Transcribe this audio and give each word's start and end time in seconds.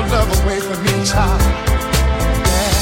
your 0.00 0.08
love 0.08 0.44
away 0.44 0.60
from 0.60 0.82
me, 0.82 1.04
child. 1.04 1.40
Yeah. 2.48 2.72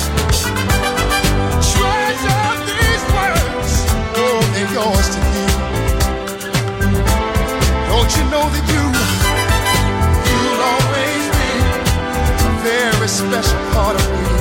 Treasure 1.71 2.55
these 2.69 3.05
words, 3.17 3.73
oh, 4.23 4.41
they're 4.53 4.73
yours 4.73 5.09
to 5.15 5.21
keep. 5.31 5.55
Don't 7.89 8.11
you 8.17 8.25
know 8.33 8.47
that 8.55 8.65
you, 8.73 8.85
you'll 10.29 10.63
always 10.73 11.25
be 11.39 11.53
a 12.45 12.51
very 12.63 13.09
special 13.09 13.61
part 13.73 13.97
of 13.97 14.05
me. 14.11 14.38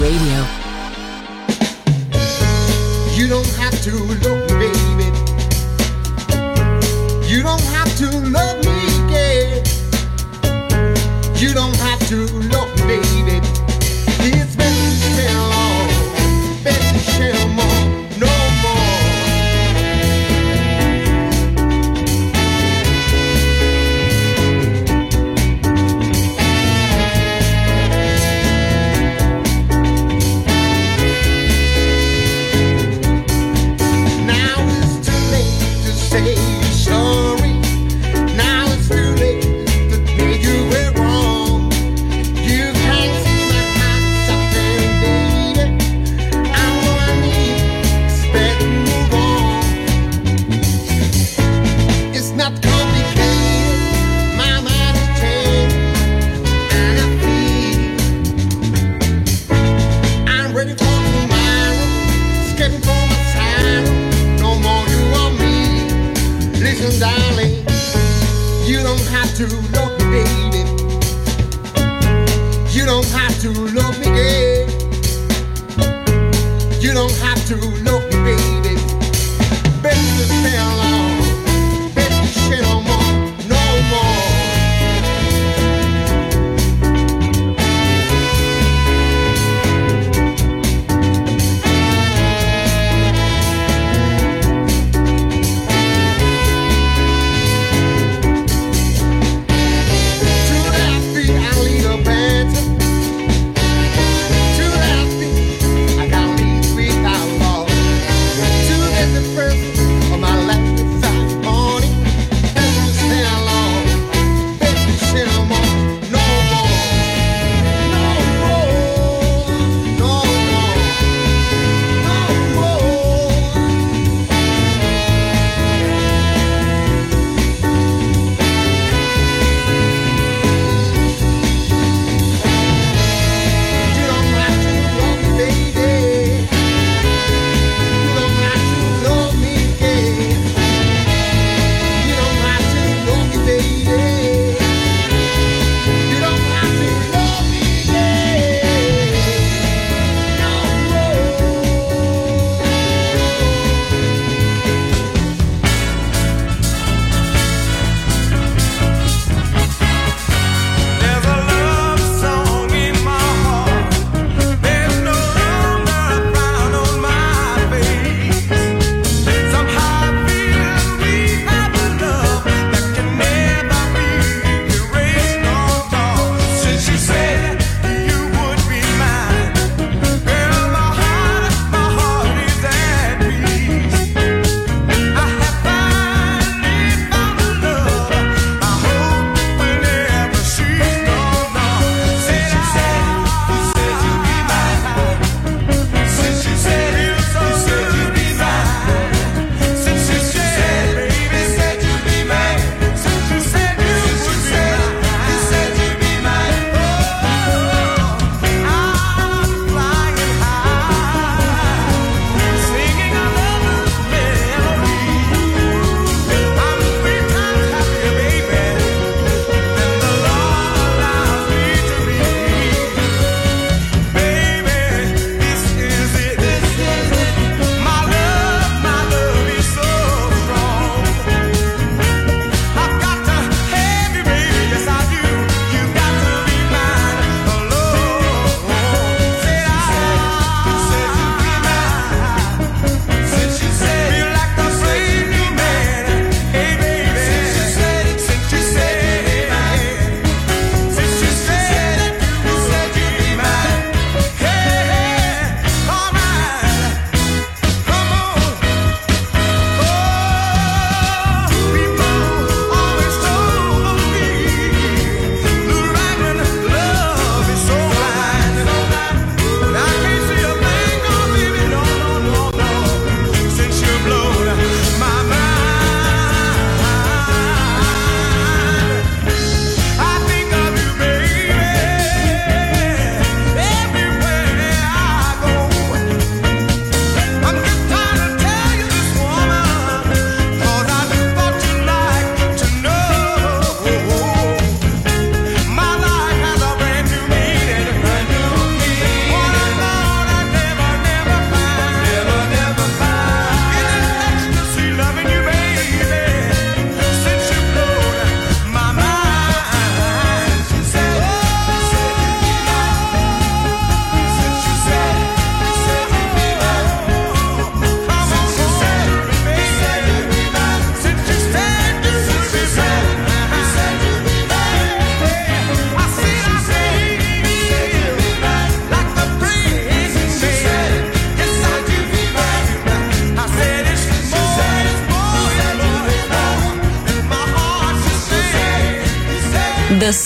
Radio. 0.00 0.57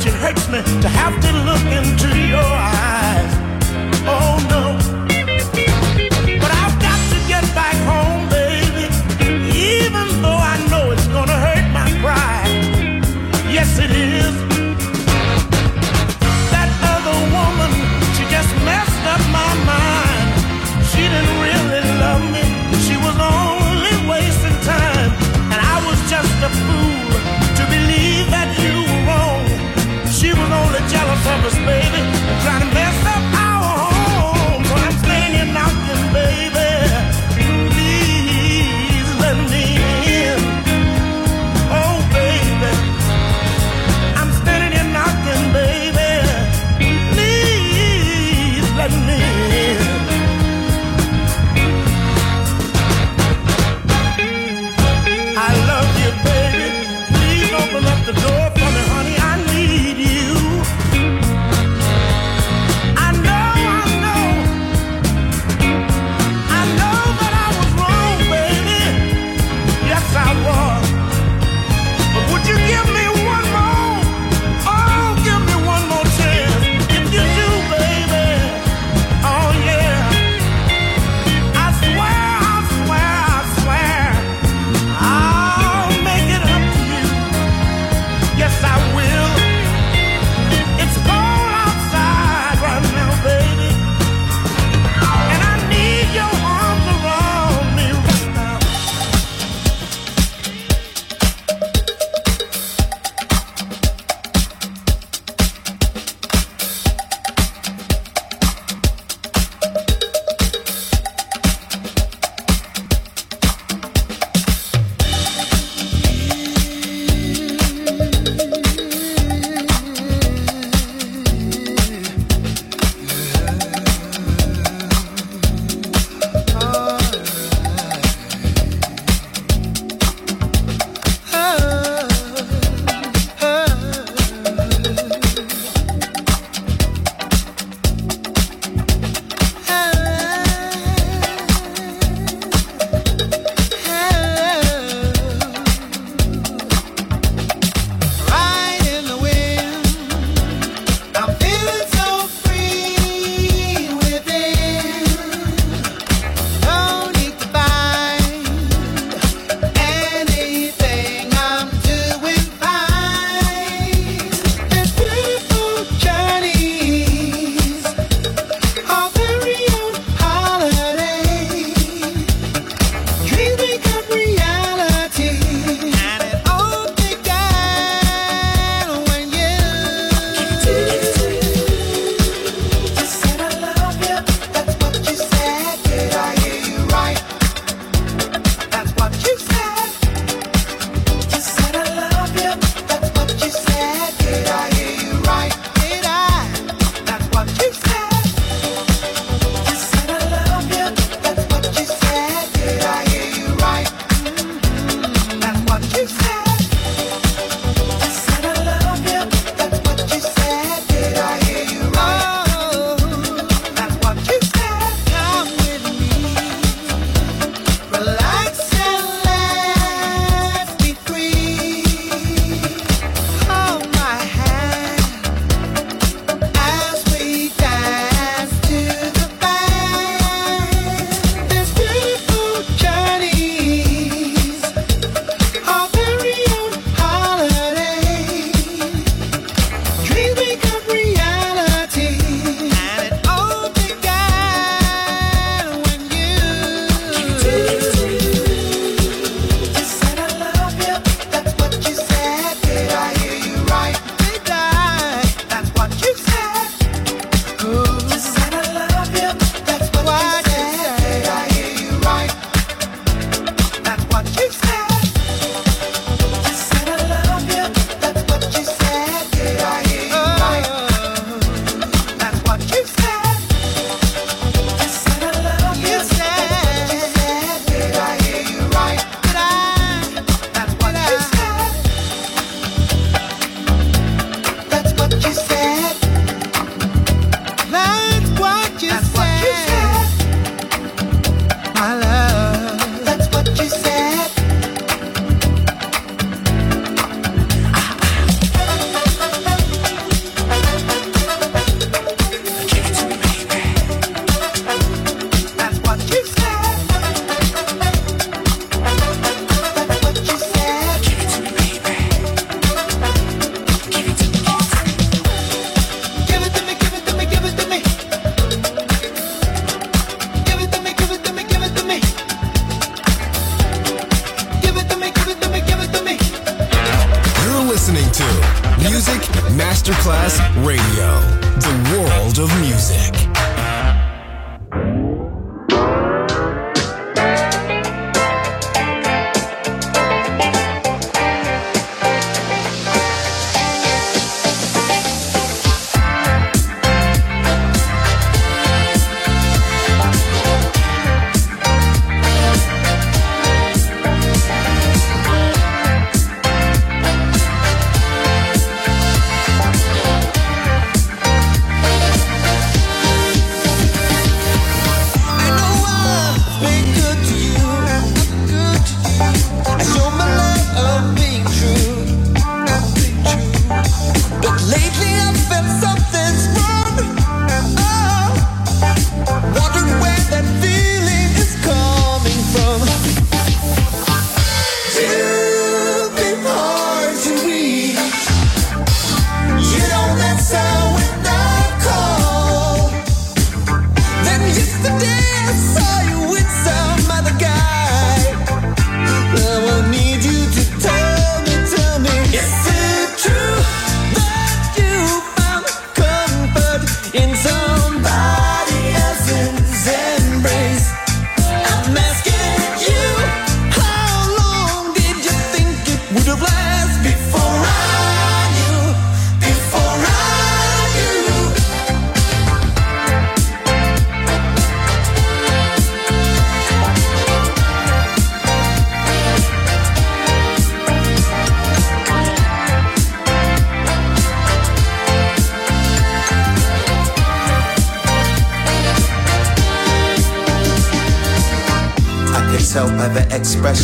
it 0.00 0.14
hurts 0.14 0.48
me 0.48 0.62
to 0.80 0.88
have 0.88 1.20
to 1.20 1.30
look 1.44 1.64
into 1.70 2.08
your 2.26 2.61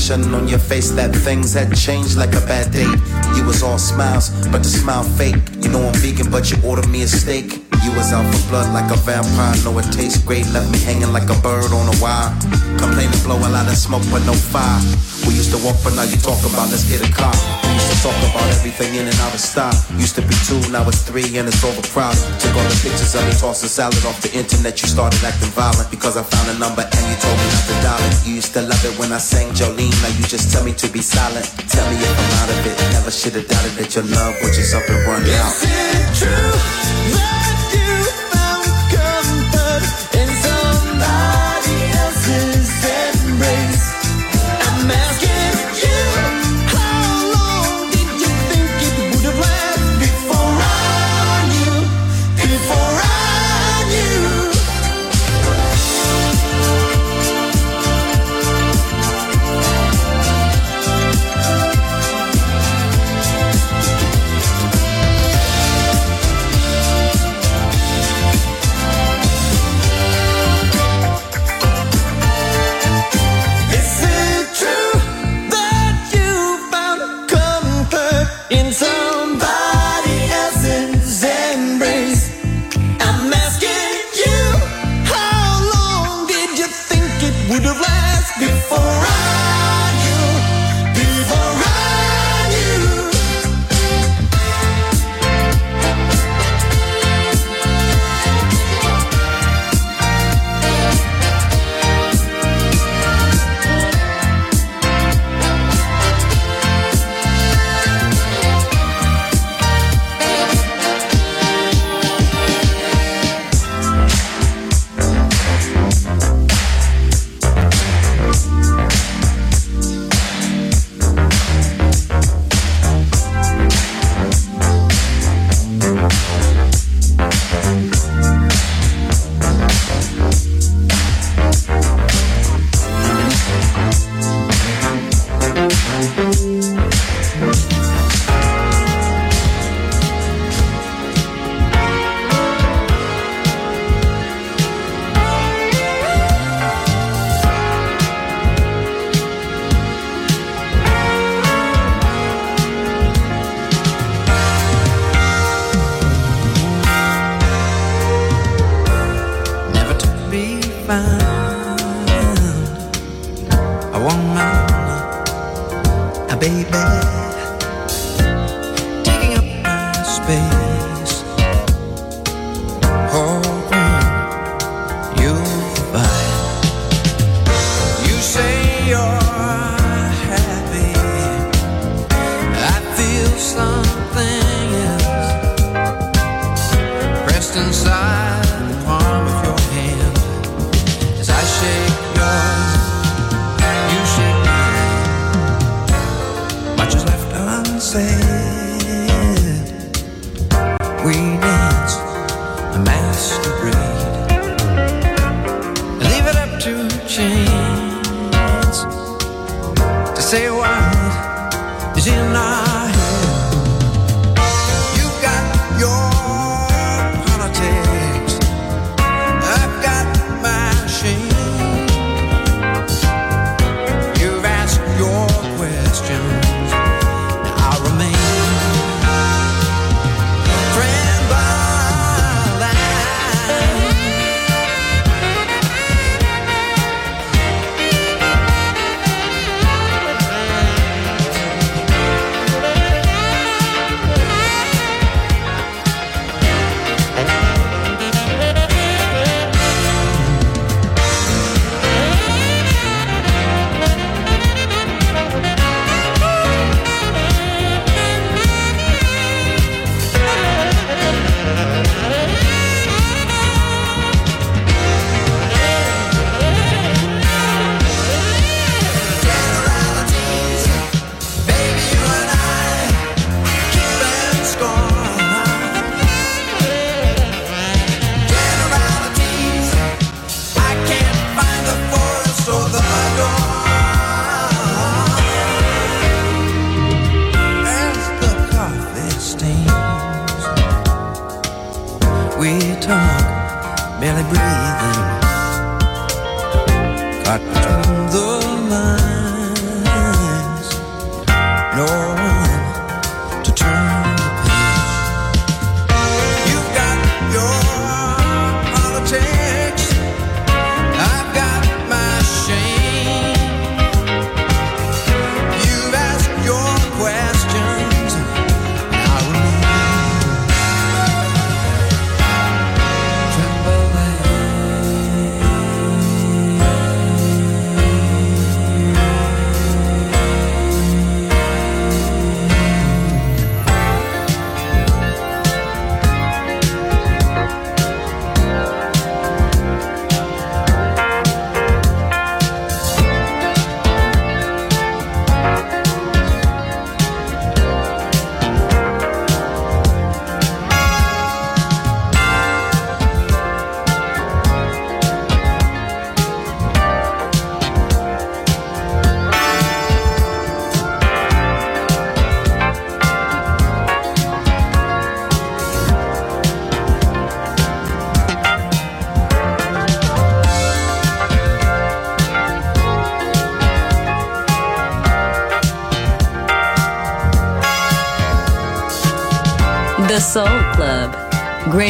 expression 0.08 0.34
on 0.34 0.48
your 0.48 0.58
face 0.58 0.90
that 0.92 1.14
things 1.14 1.52
had 1.52 1.74
changed 1.76 2.16
like 2.16 2.34
a 2.34 2.40
bad 2.46 2.72
date. 2.72 2.88
You 3.36 3.44
was 3.44 3.62
all 3.62 3.78
smiles, 3.78 4.30
but 4.48 4.62
the 4.62 4.68
smile 4.68 5.02
fake. 5.02 5.36
You 5.62 5.68
know 5.70 5.82
I'm 5.84 5.94
vegan, 5.94 6.30
but 6.30 6.50
you 6.50 6.56
ordered 6.64 6.88
me 6.88 7.02
a 7.02 7.08
steak. 7.08 7.52
You 7.84 7.92
was 7.92 8.12
out 8.12 8.24
for 8.32 8.48
blood 8.48 8.72
like 8.72 8.90
a 8.90 8.96
vampire. 8.96 9.54
Know 9.64 9.78
it 9.78 9.92
tastes 9.92 10.22
great, 10.24 10.46
left 10.48 10.72
me 10.72 10.78
hanging 10.78 11.12
like 11.12 11.28
a 11.28 11.38
bird 11.42 11.72
on 11.72 11.92
a 11.92 11.96
wire. 12.00 12.32
Complaining, 12.78 13.20
blow 13.22 13.36
a 13.36 13.50
lot 13.52 13.68
of 13.68 13.76
smoke, 13.76 14.04
but 14.10 14.24
no 14.24 14.32
fire. 14.32 14.80
We 15.26 15.34
used 15.34 15.52
to 15.52 15.58
walk, 15.64 15.76
but 15.84 15.94
now 15.94 16.04
you 16.04 16.16
talk 16.16 16.40
about 16.40 16.70
let's 16.70 16.88
get 16.88 17.06
a 17.06 17.12
car. 17.12 17.67
Talk 17.98 18.14
about 18.30 18.46
everything 18.54 18.94
in 18.94 19.10
and 19.10 19.18
out 19.26 19.34
of 19.34 19.40
style. 19.40 19.74
Used 19.98 20.14
to 20.14 20.22
be 20.22 20.34
two, 20.46 20.62
now 20.70 20.86
it's 20.86 21.02
three, 21.02 21.26
and 21.34 21.48
it's 21.50 21.64
overcrowded. 21.64 22.22
Took 22.38 22.54
all 22.54 22.62
the 22.70 22.78
pictures 22.78 23.14
of 23.18 23.26
me 23.26 23.34
tossing 23.34 23.68
salad 23.68 23.98
off 24.06 24.22
the 24.22 24.30
internet. 24.38 24.80
You 24.80 24.86
started 24.86 25.18
acting 25.24 25.50
violent 25.50 25.90
because 25.90 26.16
I 26.16 26.22
found 26.22 26.46
a 26.54 26.56
number 26.62 26.86
and 26.86 27.02
you 27.10 27.16
told 27.18 27.34
me 27.34 27.46
not 27.50 27.64
to 27.66 27.74
dial 27.82 28.02
it. 28.06 28.14
You 28.22 28.34
used 28.38 28.54
to 28.54 28.62
love 28.62 28.84
it 28.86 28.94
when 29.02 29.10
I 29.10 29.18
sang 29.18 29.50
Jolene. 29.50 29.90
Now 29.98 30.14
you 30.14 30.22
just 30.30 30.52
tell 30.52 30.62
me 30.62 30.72
to 30.74 30.86
be 30.86 31.02
silent. 31.02 31.50
Tell 31.66 31.90
me 31.90 31.98
if 31.98 32.14
I'm 32.14 32.32
out 32.38 32.50
of 32.54 32.66
it. 32.70 32.76
Never 32.94 33.10
should 33.10 33.34
have 33.34 33.48
doubted 33.48 33.74
that 33.82 33.90
your 33.90 34.04
love 34.04 34.34
would 34.46 34.54
just 34.54 34.74
up 34.74 34.86
and 34.88 35.02
run 35.02 35.22
out. 35.26 35.52
Is 35.58 35.66
it 35.66 36.14
true 36.22 36.77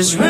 Just 0.00 0.29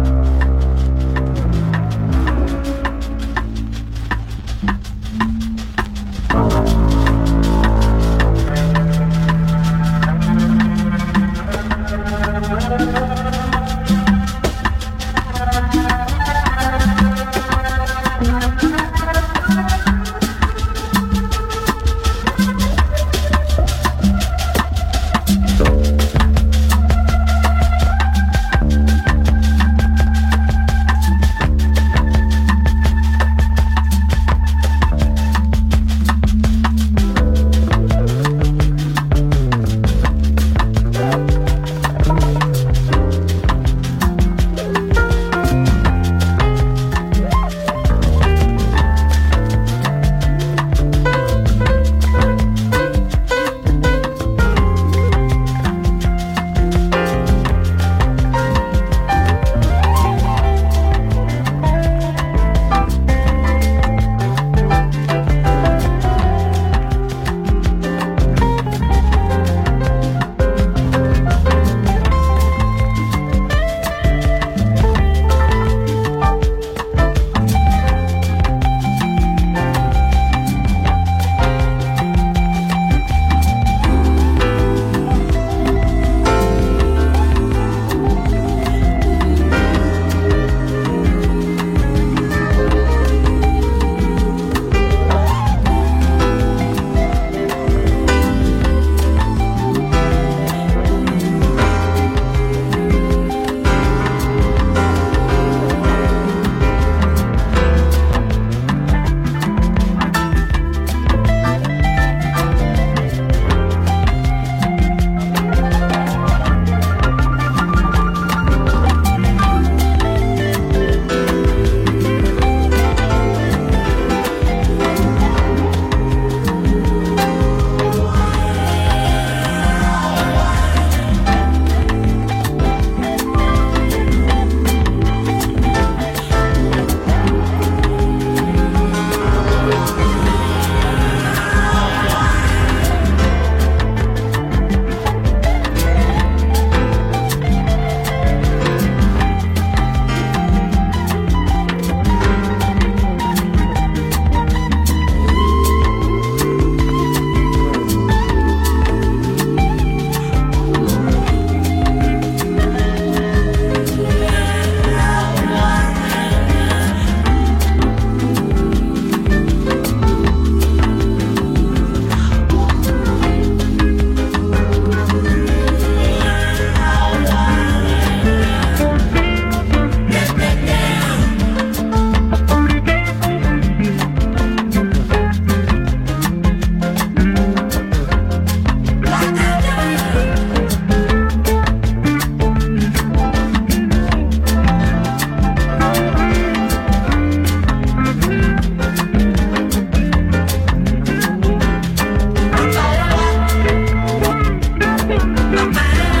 my 205.51 205.65
mind. 205.65 206.20